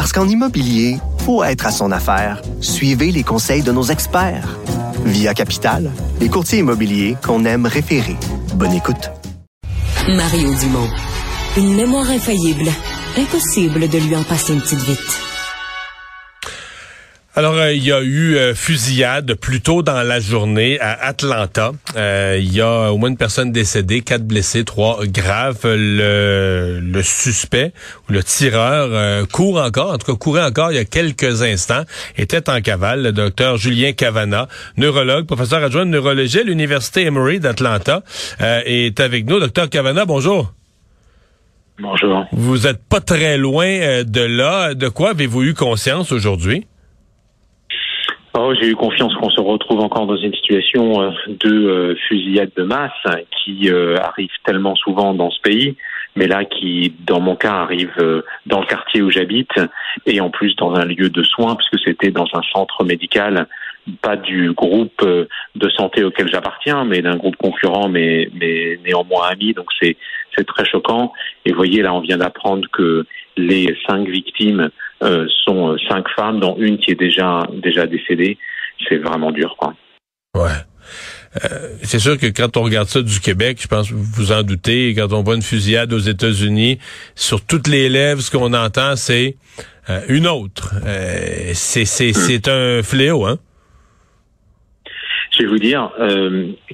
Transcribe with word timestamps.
Parce 0.00 0.14
qu'en 0.14 0.26
immobilier, 0.26 0.96
faut 1.26 1.44
être 1.44 1.66
à 1.66 1.70
son 1.70 1.92
affaire. 1.92 2.40
Suivez 2.62 3.12
les 3.12 3.22
conseils 3.22 3.60
de 3.62 3.70
nos 3.70 3.82
experts. 3.82 4.58
Via 5.04 5.34
Capital, 5.34 5.90
les 6.20 6.30
courtiers 6.30 6.60
immobiliers 6.60 7.18
qu'on 7.22 7.44
aime 7.44 7.66
référer. 7.66 8.16
Bonne 8.54 8.72
écoute. 8.72 9.10
Mario 10.08 10.54
Dumont. 10.54 10.88
Une 11.58 11.76
mémoire 11.76 12.10
infaillible. 12.10 12.70
Impossible 13.18 13.90
de 13.90 13.98
lui 13.98 14.16
en 14.16 14.22
passer 14.22 14.54
une 14.54 14.62
petite 14.62 14.80
vite. 14.80 15.29
Alors, 17.36 17.54
euh, 17.54 17.72
il 17.72 17.84
y 17.84 17.92
a 17.92 18.00
eu 18.02 18.34
euh, 18.34 18.56
fusillade 18.56 19.34
plus 19.34 19.60
tôt 19.60 19.82
dans 19.82 20.02
la 20.02 20.18
journée 20.18 20.80
à 20.80 21.06
Atlanta. 21.06 21.70
Euh, 21.94 22.36
il 22.40 22.52
y 22.52 22.60
a 22.60 22.90
au 22.90 22.98
moins 22.98 23.08
une 23.08 23.16
personne 23.16 23.52
décédée, 23.52 24.00
quatre 24.00 24.24
blessés, 24.24 24.64
trois 24.64 25.06
graves. 25.06 25.60
Le, 25.62 26.80
le 26.82 27.02
suspect 27.04 27.72
ou 28.08 28.14
le 28.14 28.24
tireur 28.24 29.28
court 29.28 29.62
encore, 29.62 29.92
en 29.92 29.98
tout 29.98 30.10
cas 30.10 30.18
courait 30.18 30.42
encore 30.42 30.72
il 30.72 30.74
y 30.74 30.80
a 30.80 30.84
quelques 30.84 31.42
instants, 31.42 31.84
était 32.16 32.50
en 32.50 32.60
cavale. 32.62 33.02
Le 33.02 33.12
docteur 33.12 33.58
Julien 33.58 33.92
Cavana, 33.92 34.48
neurologue, 34.76 35.26
professeur 35.26 35.62
adjoint 35.62 35.86
de 35.86 35.90
neurologie 35.90 36.40
à 36.40 36.42
l'Université 36.42 37.02
Emory 37.02 37.38
d'Atlanta, 37.38 38.02
est 38.40 38.98
avec 38.98 39.26
nous. 39.26 39.38
Docteur 39.38 39.70
Cavana, 39.70 40.04
bonjour. 40.04 40.52
Bonjour. 41.78 42.26
Vous 42.32 42.66
êtes 42.66 42.82
pas 42.82 43.00
très 43.00 43.38
loin 43.38 44.02
de 44.02 44.20
là. 44.20 44.74
De 44.74 44.88
quoi 44.88 45.10
avez-vous 45.10 45.44
eu 45.44 45.54
conscience 45.54 46.10
aujourd'hui? 46.10 46.66
Oh, 48.42 48.54
j'ai 48.58 48.68
eu 48.68 48.74
confiance 48.74 49.14
qu'on 49.16 49.28
se 49.28 49.40
retrouve 49.40 49.80
encore 49.80 50.06
dans 50.06 50.16
une 50.16 50.32
situation 50.32 51.02
euh, 51.02 51.10
de 51.28 51.50
euh, 51.50 51.94
fusillade 52.08 52.50
de 52.56 52.62
masse 52.62 52.90
qui 53.30 53.68
euh, 53.68 53.96
arrive 53.98 54.30
tellement 54.44 54.74
souvent 54.76 55.12
dans 55.12 55.30
ce 55.30 55.38
pays, 55.42 55.76
mais 56.16 56.26
là 56.26 56.46
qui, 56.46 56.94
dans 57.06 57.20
mon 57.20 57.36
cas, 57.36 57.52
arrive 57.52 57.92
dans 58.46 58.60
le 58.60 58.66
quartier 58.66 59.02
où 59.02 59.10
j'habite 59.10 59.52
et 60.06 60.22
en 60.22 60.30
plus 60.30 60.56
dans 60.56 60.74
un 60.74 60.86
lieu 60.86 61.10
de 61.10 61.22
soins 61.22 61.54
puisque 61.54 61.84
c'était 61.84 62.10
dans 62.10 62.28
un 62.32 62.40
centre 62.50 62.82
médical, 62.82 63.46
pas 64.00 64.16
du 64.16 64.52
groupe 64.52 65.04
de 65.04 65.68
santé 65.68 66.02
auquel 66.02 66.28
j'appartiens, 66.28 66.84
mais 66.84 67.02
d'un 67.02 67.16
groupe 67.16 67.36
concurrent, 67.36 67.88
mais, 67.90 68.30
mais 68.40 68.78
néanmoins 68.86 69.28
ami. 69.28 69.52
Donc 69.52 69.66
c'est 69.78 69.96
c'est 70.36 70.46
très 70.46 70.64
choquant. 70.64 71.12
Et 71.44 71.52
voyez, 71.52 71.82
là, 71.82 71.92
on 71.92 72.00
vient 72.00 72.18
d'apprendre 72.18 72.66
que 72.72 73.06
les 73.36 73.76
cinq 73.86 74.08
victimes 74.08 74.70
euh, 75.02 75.26
sont 75.46 75.72
euh, 75.72 75.76
cinq 75.88 76.06
femmes, 76.14 76.40
dont 76.40 76.56
une 76.58 76.76
qui 76.78 76.90
est 76.90 76.98
déjà 76.98 77.46
déjà 77.62 77.86
décédée. 77.86 78.36
C'est 78.86 78.98
vraiment 78.98 79.30
dur, 79.30 79.56
quoi. 79.58 79.74
Ouais. 80.34 80.50
Euh, 81.44 81.68
c'est 81.82 81.98
sûr 81.98 82.18
que 82.18 82.26
quand 82.26 82.56
on 82.58 82.62
regarde 82.62 82.88
ça 82.88 83.00
du 83.00 83.20
Québec, 83.20 83.58
je 83.62 83.66
pense 83.66 83.88
que 83.88 83.94
vous 83.94 84.02
vous 84.02 84.32
en 84.32 84.42
doutez, 84.42 84.94
quand 84.94 85.12
on 85.12 85.22
voit 85.22 85.36
une 85.36 85.42
fusillade 85.42 85.92
aux 85.92 85.98
États-Unis, 85.98 86.78
sur 87.14 87.44
toutes 87.44 87.66
les 87.66 87.88
lèvres, 87.88 88.20
ce 88.20 88.30
qu'on 88.30 88.52
entend, 88.52 88.96
c'est 88.96 89.36
une 90.08 90.26
autre. 90.26 90.74
c'est 91.54 91.84
c'est 91.84 92.10
hmm. 92.10 92.12
c'est 92.12 92.48
un 92.48 92.82
fléau, 92.82 93.24
hein? 93.24 93.38
Je 95.32 95.44
vais 95.44 95.48
vous 95.48 95.58
dire, 95.58 95.90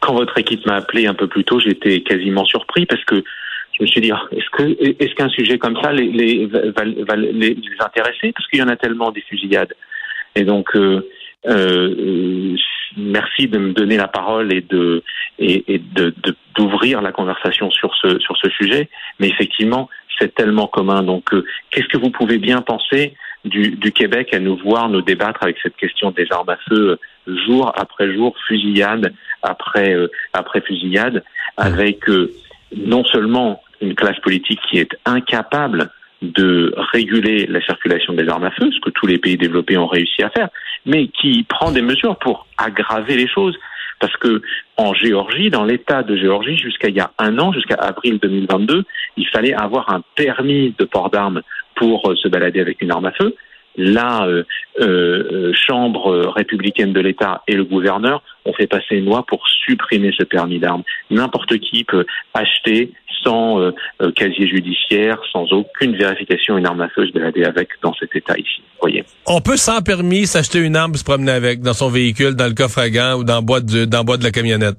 quand 0.00 0.14
votre 0.14 0.36
équipe 0.36 0.66
m'a 0.66 0.76
appelé 0.76 1.06
un 1.06 1.14
peu 1.14 1.26
plus 1.26 1.44
tôt, 1.44 1.58
j'étais 1.60 2.02
quasiment 2.02 2.44
surpris 2.44 2.84
parce 2.84 3.04
que 3.04 3.24
je 3.80 3.84
me 3.84 3.88
suis 3.88 4.00
dit, 4.02 4.10
est-ce 4.32 4.50
que 4.50 5.02
est-ce 5.02 5.14
qu'un 5.14 5.30
sujet 5.30 5.56
comme 5.56 5.76
ça 5.82 5.90
les, 5.90 6.06
les, 6.08 6.46
va, 6.46 7.16
les, 7.16 7.56
intéresser? 7.80 8.32
Parce 8.32 8.46
qu'il 8.48 8.58
y 8.58 8.62
en 8.62 8.68
a 8.68 8.76
tellement 8.76 9.10
des 9.10 9.22
fusillades. 9.22 9.72
Et 10.36 10.44
donc, 10.44 10.76
euh, 10.76 11.08
euh, 11.46 12.56
merci 12.98 13.48
de 13.48 13.58
me 13.58 13.72
donner 13.72 13.96
la 13.96 14.08
parole 14.08 14.52
et 14.52 14.60
de 14.60 15.02
et, 15.38 15.74
et 15.74 15.78
de 15.78 16.14
d'ouvrir 16.54 17.00
la 17.00 17.10
conversation 17.10 17.70
sur 17.70 17.94
ce 17.94 18.18
sur 18.18 18.36
ce 18.36 18.50
sujet. 18.50 18.90
Mais 19.18 19.28
effectivement, 19.28 19.88
c'est 20.18 20.34
tellement 20.34 20.66
commun. 20.66 21.02
Donc, 21.02 21.32
euh, 21.32 21.46
qu'est-ce 21.70 21.88
que 21.88 21.96
vous 21.96 22.10
pouvez 22.10 22.36
bien 22.36 22.60
penser 22.60 23.14
du, 23.46 23.70
du, 23.70 23.92
Québec 23.92 24.34
à 24.34 24.40
nous 24.40 24.56
voir 24.58 24.90
nous 24.90 25.00
débattre 25.00 25.42
avec 25.42 25.56
cette 25.62 25.76
question 25.76 26.10
des 26.10 26.26
armes 26.30 26.50
à 26.50 26.58
feu 26.68 26.98
jour 27.26 27.72
après 27.74 28.12
jour, 28.12 28.36
fusillade 28.46 29.14
après 29.42 29.96
après 30.34 30.60
fusillade, 30.60 31.24
avec 31.56 32.04
non 32.76 33.02
seulement 33.06 33.62
une 33.80 33.94
classe 33.94 34.18
politique 34.20 34.60
qui 34.68 34.78
est 34.78 34.96
incapable 35.04 35.90
de 36.22 36.74
réguler 36.92 37.46
la 37.46 37.62
circulation 37.62 38.12
des 38.12 38.28
armes 38.28 38.44
à 38.44 38.50
feu, 38.50 38.70
ce 38.72 38.80
que 38.80 38.90
tous 38.90 39.06
les 39.06 39.18
pays 39.18 39.38
développés 39.38 39.78
ont 39.78 39.86
réussi 39.86 40.22
à 40.22 40.30
faire, 40.30 40.48
mais 40.84 41.08
qui 41.08 41.44
prend 41.44 41.72
des 41.72 41.82
mesures 41.82 42.16
pour 42.16 42.46
aggraver 42.58 43.16
les 43.16 43.28
choses. 43.28 43.56
Parce 44.00 44.16
que 44.16 44.42
en 44.76 44.94
Géorgie, 44.94 45.50
dans 45.50 45.64
l'État 45.64 46.02
de 46.02 46.16
Géorgie, 46.16 46.56
jusqu'à 46.56 46.88
il 46.88 46.96
y 46.96 47.00
a 47.00 47.10
un 47.18 47.38
an, 47.38 47.52
jusqu'à 47.52 47.74
avril 47.74 48.18
2022, 48.20 48.84
il 49.16 49.28
fallait 49.28 49.54
avoir 49.54 49.90
un 49.90 50.02
permis 50.14 50.74
de 50.78 50.84
port 50.84 51.10
d'armes 51.10 51.42
pour 51.74 52.10
euh, 52.10 52.16
se 52.16 52.28
balader 52.28 52.60
avec 52.60 52.80
une 52.82 52.90
arme 52.90 53.06
à 53.06 53.12
feu 53.12 53.34
la 53.76 54.26
euh, 54.26 54.44
euh, 54.80 55.52
Chambre 55.54 56.32
républicaine 56.34 56.92
de 56.92 57.00
l'État 57.00 57.42
et 57.46 57.54
le 57.54 57.64
gouverneur 57.64 58.22
ont 58.44 58.52
fait 58.52 58.66
passer 58.66 58.96
une 58.96 59.06
loi 59.06 59.24
pour 59.26 59.46
supprimer 59.48 60.12
ce 60.16 60.24
permis 60.24 60.58
d'armes. 60.58 60.82
N'importe 61.10 61.58
qui 61.58 61.84
peut 61.84 62.04
acheter 62.34 62.92
sans 63.22 63.60
euh, 63.60 63.72
casier 64.14 64.48
judiciaire, 64.48 65.18
sans 65.32 65.44
aucune 65.52 65.96
vérification, 65.96 66.58
une 66.58 66.66
arme 66.66 66.80
à 66.80 66.88
feu 66.88 67.06
se 67.06 67.12
balader 67.12 67.44
avec 67.44 67.68
dans 67.82 67.94
cet 67.94 68.14
état 68.14 68.34
ici. 68.38 68.62
Voyez. 68.80 69.04
On 69.26 69.40
peut 69.40 69.56
sans 69.56 69.82
permis 69.82 70.26
s'acheter 70.26 70.58
une 70.58 70.76
arme, 70.76 70.94
se 70.94 71.04
promener 71.04 71.32
avec 71.32 71.60
dans 71.60 71.74
son 71.74 71.90
véhicule, 71.90 72.34
dans 72.34 72.46
le 72.46 72.54
coffre 72.54 72.78
à 72.78 72.90
gants 72.90 73.18
ou 73.18 73.24
dans 73.24 73.36
le 73.36 73.44
boîte 73.44 73.66
de, 73.66 73.84
dans 73.84 73.98
le 73.98 74.04
boîte 74.04 74.20
de 74.20 74.24
la 74.24 74.30
camionnette. 74.30 74.78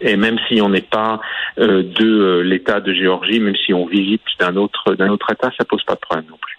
Et 0.00 0.16
même 0.16 0.36
si 0.48 0.60
on 0.60 0.68
n'est 0.68 0.82
pas 0.82 1.20
de 1.56 2.40
l'État 2.40 2.80
de 2.80 2.92
Géorgie, 2.92 3.40
même 3.40 3.54
si 3.64 3.72
on 3.72 3.86
visite 3.86 4.22
d'un 4.40 4.56
autre 4.56 4.94
d'un 4.96 5.08
autre 5.08 5.32
État, 5.32 5.50
ça 5.56 5.64
pose 5.64 5.84
pas 5.84 5.94
de 5.94 6.00
problème 6.00 6.26
non 6.28 6.36
plus. 6.36 6.58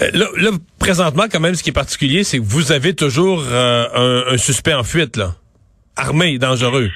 Euh, 0.00 0.10
là, 0.14 0.50
présentement, 0.78 1.24
quand 1.30 1.40
même, 1.40 1.54
ce 1.54 1.62
qui 1.62 1.70
est 1.70 1.74
particulier, 1.74 2.24
c'est 2.24 2.38
que 2.38 2.44
vous 2.44 2.72
avez 2.72 2.94
toujours 2.94 3.44
euh, 3.50 4.32
un, 4.32 4.36
suspect 4.36 4.74
en 4.74 4.84
fuite, 4.84 5.16
là. 5.16 5.34
Armé, 5.96 6.38
dangereux. 6.38 6.90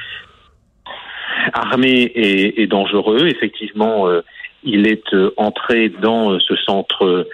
Armé 1.57 2.13
et, 2.15 2.67
dangereux, 2.67 3.27
effectivement. 3.29 4.09
Euh, 4.09 4.23
il 4.69 4.89
est 4.89 5.15
entré 5.37 5.91
dans 5.91 6.41
ce 6.41 6.57
centre 6.57 7.29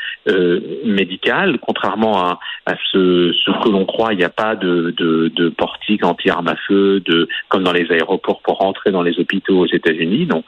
médical, 0.84 1.58
contrairement 1.62 2.18
à, 2.66 2.74
ce, 2.92 3.32
que 3.62 3.70
l'on 3.70 3.86
croit. 3.86 4.12
Il 4.12 4.18
n'y 4.18 4.24
a 4.24 4.28
pas 4.28 4.54
de, 4.54 4.94
de, 4.98 5.48
portique 5.48 6.04
anti-armes 6.04 6.48
à 6.48 6.56
feu, 6.68 7.00
de 7.00 7.28
comme 7.48 7.62
dans 7.62 7.72
les 7.72 7.90
aéroports 7.90 8.42
pour 8.42 8.58
rentrer 8.58 8.90
dans 8.90 9.00
les 9.00 9.18
hôpitaux 9.18 9.60
aux 9.60 9.66
États-Unis. 9.66 10.26
Donc, 10.26 10.44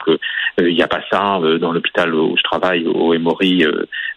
il 0.59 0.75
n'y 0.75 0.83
a 0.83 0.87
pas 0.87 1.01
ça 1.11 1.39
dans 1.59 1.71
l'hôpital 1.71 2.13
où 2.13 2.37
je 2.37 2.43
travaille, 2.43 2.85
au 2.85 3.15
Emory 3.15 3.65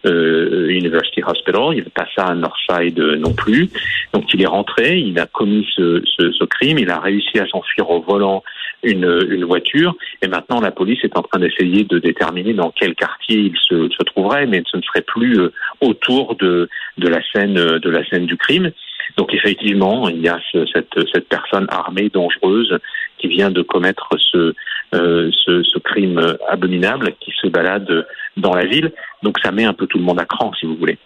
euh, 0.07 0.69
University 0.69 1.23
Hospital. 1.27 1.73
Il 1.73 1.75
n'y 1.75 1.81
avait 1.81 1.91
pas 1.91 2.07
ça 2.15 2.27
à 2.27 2.35
Northside 2.35 3.01
euh, 3.01 3.17
non 3.17 3.33
plus. 3.33 3.69
Donc 4.13 4.33
il 4.33 4.43
est 4.43 4.47
rentré, 4.47 4.99
il 4.99 5.19
a 5.19 5.27
commis 5.27 5.67
ce, 5.75 6.03
ce, 6.17 6.33
ce 6.33 6.45
crime, 6.45 6.79
il 6.79 6.91
a 6.91 6.99
réussi 6.99 7.39
à 7.39 7.47
s'enfuir 7.47 7.91
au 7.91 8.01
volant 8.01 8.43
une, 8.83 9.27
une, 9.29 9.45
voiture. 9.45 9.95
Et 10.23 10.29
maintenant, 10.29 10.61
la 10.61 10.71
police 10.71 11.01
est 11.03 11.17
en 11.17 11.23
train 11.23 11.41
d'essayer 11.41 11.85
de 11.85 11.99
déterminer 11.99 12.55
dans 12.55 12.71
quel 12.71 12.95
quartier 12.95 13.37
il 13.37 13.57
se, 13.57 13.89
se, 13.91 14.03
trouverait, 14.05 14.47
mais 14.47 14.63
ce 14.71 14.77
ne 14.77 14.83
serait 14.83 15.03
plus 15.03 15.39
euh, 15.39 15.53
autour 15.81 16.37
de, 16.37 16.69
de 16.97 17.09
la 17.09 17.21
scène 17.33 17.55
de 17.55 17.91
la 17.91 18.05
scène 18.09 18.27
du 18.27 18.37
crime. 18.37 18.71
Donc 19.17 19.35
effectivement, 19.35 20.09
il 20.09 20.21
y 20.21 20.29
a 20.29 20.39
ce, 20.53 20.67
cette, 20.67 20.95
cette 21.13 21.29
personne 21.29 21.67
armée 21.71 22.09
dangereuse 22.09 22.79
qui 23.19 23.29
vient 23.29 23.51
de 23.51 23.63
commettre 23.63 24.09
ce, 24.19 24.55
euh, 24.95 25.31
ce, 25.45 25.63
ce, 25.63 25.79
crime 25.79 26.37
abominable 26.49 27.15
qui 27.21 27.33
se 27.41 27.49
balade 27.49 28.07
dans 28.37 28.55
la 28.55 28.65
ville. 28.65 28.93
Donc 29.23 29.39
ça 29.43 29.51
met 29.51 29.65
un 29.65 29.73
peu 29.73 29.87
tout 29.87 29.99
le 29.99 30.05
monde 30.05 30.21
à 30.21 30.25
cran, 30.25 30.53
si 30.55 30.67
vous 30.67 30.77
voulez. 30.77 30.99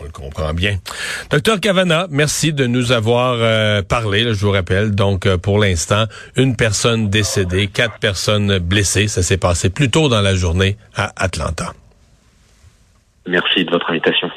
On 0.00 0.04
le 0.04 0.10
comprend 0.10 0.52
bien. 0.54 0.78
Docteur 1.30 1.60
Cavana, 1.60 2.06
merci 2.10 2.52
de 2.52 2.66
nous 2.66 2.92
avoir 2.92 3.36
euh, 3.38 3.82
parlé. 3.82 4.22
je 4.22 4.44
vous 4.44 4.50
rappelle, 4.50 4.94
donc 4.94 5.26
euh, 5.26 5.36
pour 5.36 5.58
l'instant, 5.58 6.04
une 6.36 6.56
personne 6.56 7.08
décédée, 7.10 7.66
quatre 7.66 7.98
personnes 7.98 8.58
blessées. 8.58 9.08
Ça 9.08 9.22
s'est 9.22 9.38
passé 9.38 9.70
plus 9.70 9.90
tôt 9.90 10.08
dans 10.08 10.20
la 10.20 10.34
journée 10.34 10.76
à 10.96 11.12
Atlanta. 11.16 11.72
Merci 13.26 13.64
de 13.64 13.70
votre 13.70 13.90
invitation. 13.90 14.30